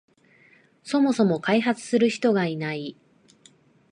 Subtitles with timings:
[0.81, 2.97] そもそも開発する人がいない